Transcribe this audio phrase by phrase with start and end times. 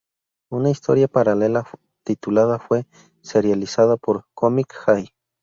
[0.49, 1.63] Una historia paralela
[2.03, 2.87] titulada fue
[3.21, 5.13] serializada por "Comic High!